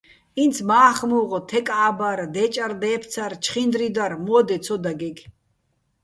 ინც 0.43 0.55
მა́ხ-მუღ, 0.69 1.31
თეკ-ა́ბარ, 1.49 2.19
დე́ჭარ-დე́ფცარ, 2.33 3.31
ჩხინდრი 3.43 3.87
დარ 3.95 4.13
მო́დე 4.25 4.57
ცო 4.65 4.75
დაგეგე̆. 4.83 5.27